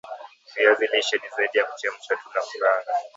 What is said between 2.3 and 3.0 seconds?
na kukaanga